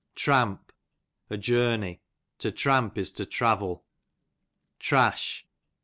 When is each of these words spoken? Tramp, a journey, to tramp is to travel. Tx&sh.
Tramp, 0.15 0.71
a 1.29 1.37
journey, 1.37 2.01
to 2.39 2.51
tramp 2.51 2.97
is 2.97 3.11
to 3.11 3.25
travel. 3.27 3.85
Tx&sh. 4.79 5.43